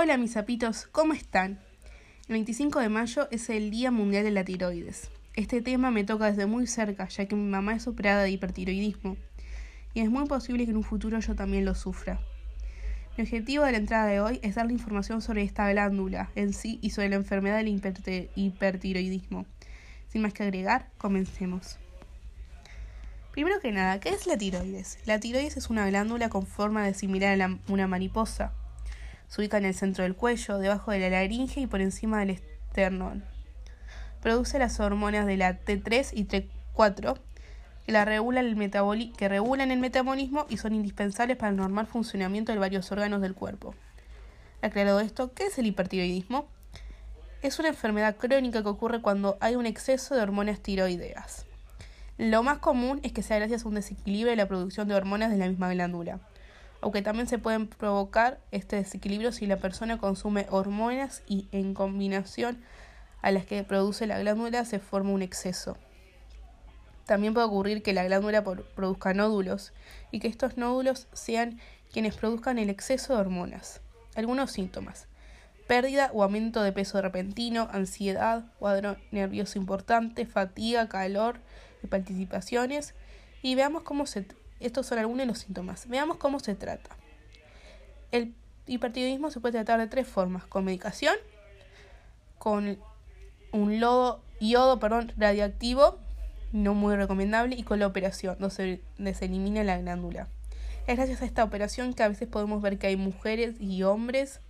Hola 0.00 0.16
mis 0.16 0.30
sapitos, 0.30 0.86
¿cómo 0.92 1.12
están? 1.12 1.58
El 2.28 2.34
25 2.34 2.78
de 2.78 2.88
mayo 2.88 3.26
es 3.32 3.50
el 3.50 3.72
Día 3.72 3.90
Mundial 3.90 4.22
de 4.22 4.30
la 4.30 4.44
Tiroides. 4.44 5.10
Este 5.34 5.60
tema 5.60 5.90
me 5.90 6.04
toca 6.04 6.26
desde 6.26 6.46
muy 6.46 6.68
cerca, 6.68 7.08
ya 7.08 7.26
que 7.26 7.34
mi 7.34 7.50
mamá 7.50 7.74
es 7.74 7.88
operada 7.88 8.22
de 8.22 8.30
hipertiroidismo, 8.30 9.16
y 9.94 10.00
es 10.00 10.08
muy 10.08 10.24
posible 10.26 10.66
que 10.66 10.70
en 10.70 10.76
un 10.76 10.84
futuro 10.84 11.18
yo 11.18 11.34
también 11.34 11.64
lo 11.64 11.74
sufra. 11.74 12.20
Mi 13.16 13.24
objetivo 13.24 13.64
de 13.64 13.72
la 13.72 13.78
entrada 13.78 14.06
de 14.06 14.20
hoy 14.20 14.38
es 14.44 14.54
darle 14.54 14.72
información 14.72 15.20
sobre 15.20 15.42
esta 15.42 15.68
glándula 15.68 16.30
en 16.36 16.52
sí 16.52 16.78
y 16.80 16.90
sobre 16.90 17.08
la 17.08 17.16
enfermedad 17.16 17.56
del 17.56 18.30
hipertiroidismo. 18.36 19.46
Sin 20.06 20.22
más 20.22 20.32
que 20.32 20.44
agregar, 20.44 20.90
comencemos. 20.96 21.76
Primero 23.32 23.58
que 23.58 23.72
nada, 23.72 23.98
¿qué 23.98 24.10
es 24.10 24.28
la 24.28 24.38
tiroides? 24.38 25.00
La 25.06 25.18
tiroides 25.18 25.56
es 25.56 25.70
una 25.70 25.88
glándula 25.88 26.28
con 26.28 26.46
forma 26.46 26.86
de 26.86 26.94
similar 26.94 27.42
a 27.42 27.58
una 27.66 27.88
mariposa. 27.88 28.52
Se 29.28 29.40
ubica 29.40 29.58
en 29.58 29.66
el 29.66 29.74
centro 29.74 30.04
del 30.04 30.16
cuello, 30.16 30.58
debajo 30.58 30.90
de 30.90 30.98
la 31.00 31.10
laringe 31.10 31.60
y 31.60 31.66
por 31.66 31.80
encima 31.80 32.20
del 32.20 32.30
esternón. 32.30 33.24
Produce 34.22 34.58
las 34.58 34.80
hormonas 34.80 35.26
de 35.26 35.36
la 35.36 35.60
T3 35.60 36.10
y 36.12 36.24
T4 36.24 37.18
que, 37.86 37.92
la 37.92 38.04
regulan 38.04 38.44
el 38.44 38.56
regulan 39.28 39.70
el 39.70 39.78
metabolismo 39.78 40.46
y 40.48 40.58
son 40.58 40.74
indispensables 40.74 41.36
para 41.36 41.50
el 41.50 41.56
normal 41.56 41.86
funcionamiento 41.86 42.52
de 42.52 42.58
varios 42.58 42.92
órganos 42.92 43.22
del 43.22 43.34
cuerpo. 43.34 43.74
Aclarado 44.60 45.00
esto, 45.00 45.32
¿qué 45.32 45.46
es 45.46 45.58
el 45.58 45.66
hipertiroidismo? 45.66 46.48
Es 47.40 47.58
una 47.58 47.68
enfermedad 47.68 48.16
crónica 48.16 48.62
que 48.62 48.68
ocurre 48.68 49.00
cuando 49.00 49.38
hay 49.40 49.54
un 49.54 49.66
exceso 49.66 50.14
de 50.14 50.22
hormonas 50.22 50.60
tiroideas. 50.60 51.46
Lo 52.18 52.42
más 52.42 52.58
común 52.58 53.00
es 53.04 53.12
que 53.12 53.22
sea 53.22 53.38
gracias 53.38 53.64
a 53.64 53.68
un 53.68 53.76
desequilibrio 53.76 54.30
de 54.30 54.36
la 54.36 54.48
producción 54.48 54.88
de 54.88 54.94
hormonas 54.94 55.30
de 55.30 55.38
la 55.38 55.48
misma 55.48 55.72
glándula, 55.72 56.18
aunque 56.80 57.02
también 57.02 57.26
se 57.26 57.38
pueden 57.38 57.66
provocar 57.66 58.40
este 58.50 58.76
desequilibrio 58.76 59.32
si 59.32 59.46
la 59.46 59.56
persona 59.56 59.98
consume 59.98 60.46
hormonas 60.50 61.22
y 61.26 61.48
en 61.52 61.74
combinación 61.74 62.62
a 63.22 63.30
las 63.30 63.44
que 63.46 63.64
produce 63.64 64.06
la 64.06 64.18
glándula 64.18 64.64
se 64.64 64.78
forma 64.78 65.10
un 65.10 65.22
exceso. 65.22 65.76
También 67.06 67.34
puede 67.34 67.46
ocurrir 67.46 67.82
que 67.82 67.92
la 67.92 68.04
glándula 68.04 68.44
produzca 68.44 69.14
nódulos 69.14 69.72
y 70.10 70.20
que 70.20 70.28
estos 70.28 70.56
nódulos 70.56 71.08
sean 71.12 71.58
quienes 71.92 72.16
produzcan 72.16 72.58
el 72.58 72.70
exceso 72.70 73.14
de 73.14 73.20
hormonas. 73.20 73.80
Algunos 74.14 74.52
síntomas. 74.52 75.08
Pérdida 75.66 76.10
o 76.12 76.22
aumento 76.22 76.62
de 76.62 76.72
peso 76.72 77.00
repentino, 77.00 77.68
ansiedad, 77.72 78.44
cuadro 78.58 78.96
nervioso 79.10 79.58
importante, 79.58 80.26
fatiga, 80.26 80.88
calor, 80.88 81.40
y 81.82 81.86
participaciones 81.86 82.94
y 83.42 83.54
veamos 83.54 83.82
cómo 83.82 84.06
se 84.06 84.26
estos 84.60 84.86
son 84.86 84.98
algunos 84.98 85.20
de 85.20 85.26
los 85.26 85.38
síntomas. 85.38 85.88
Veamos 85.88 86.16
cómo 86.16 86.40
se 86.40 86.54
trata. 86.54 86.96
El 88.10 88.34
hipertiroidismo 88.66 89.30
se 89.30 89.40
puede 89.40 89.52
tratar 89.52 89.80
de 89.80 89.86
tres 89.86 90.06
formas, 90.06 90.44
con 90.44 90.64
medicación, 90.64 91.14
con 92.38 92.78
un 93.52 93.80
lodo, 93.80 94.22
yodo 94.40 94.78
perdón, 94.78 95.12
radiactivo, 95.16 95.98
no 96.52 96.74
muy 96.74 96.96
recomendable, 96.96 97.56
y 97.56 97.62
con 97.62 97.78
la 97.78 97.86
operación, 97.86 98.36
donde 98.38 99.14
se 99.14 99.24
elimina 99.24 99.64
la 99.64 99.78
glándula. 99.78 100.28
Es 100.86 100.96
gracias 100.96 101.20
a 101.20 101.26
esta 101.26 101.44
operación 101.44 101.92
que 101.92 102.02
a 102.02 102.08
veces 102.08 102.28
podemos 102.28 102.62
ver 102.62 102.78
que 102.78 102.86
hay 102.86 102.96
mujeres 102.96 103.56
y 103.60 103.82
hombres 103.82 104.40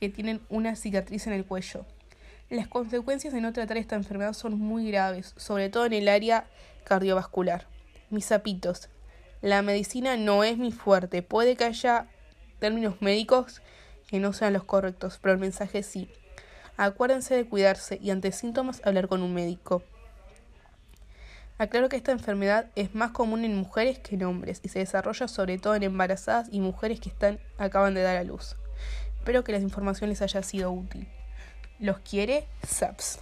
que 0.00 0.08
tienen 0.08 0.40
una 0.48 0.74
cicatriz 0.74 1.28
en 1.28 1.32
el 1.32 1.44
cuello. 1.44 1.86
Las 2.50 2.66
consecuencias 2.66 3.32
de 3.32 3.40
no 3.40 3.52
tratar 3.52 3.76
esta 3.76 3.94
enfermedad 3.94 4.32
son 4.32 4.58
muy 4.58 4.90
graves, 4.90 5.32
sobre 5.36 5.68
todo 5.70 5.86
en 5.86 5.92
el 5.92 6.08
área 6.08 6.46
cardiovascular. 6.84 7.66
Mis 8.10 8.26
zapitos. 8.26 8.88
La 9.42 9.60
medicina 9.60 10.16
no 10.16 10.44
es 10.44 10.56
mi 10.56 10.70
fuerte. 10.70 11.20
Puede 11.22 11.56
que 11.56 11.64
haya 11.64 12.06
términos 12.60 13.02
médicos 13.02 13.60
que 14.06 14.20
no 14.20 14.32
sean 14.32 14.52
los 14.52 14.62
correctos, 14.62 15.18
pero 15.20 15.34
el 15.34 15.40
mensaje 15.40 15.82
sí. 15.82 16.08
Acuérdense 16.76 17.34
de 17.34 17.48
cuidarse 17.48 17.98
y 18.00 18.10
ante 18.10 18.30
síntomas 18.30 18.80
hablar 18.84 19.08
con 19.08 19.20
un 19.20 19.34
médico. 19.34 19.82
Aclaro 21.58 21.88
que 21.88 21.96
esta 21.96 22.12
enfermedad 22.12 22.70
es 22.76 22.94
más 22.94 23.10
común 23.10 23.44
en 23.44 23.56
mujeres 23.56 23.98
que 23.98 24.14
en 24.14 24.24
hombres 24.24 24.60
y 24.62 24.68
se 24.68 24.78
desarrolla 24.78 25.26
sobre 25.26 25.58
todo 25.58 25.74
en 25.74 25.82
embarazadas 25.82 26.48
y 26.50 26.60
mujeres 26.60 27.00
que 27.00 27.08
están 27.08 27.40
acaban 27.58 27.94
de 27.94 28.02
dar 28.02 28.16
a 28.16 28.24
luz. 28.24 28.56
Espero 29.18 29.44
que 29.44 29.52
la 29.52 29.58
información 29.58 30.10
les 30.10 30.22
haya 30.22 30.42
sido 30.42 30.70
útil. 30.70 31.08
Los 31.80 31.98
quiere 31.98 32.46
Saps. 32.66 33.18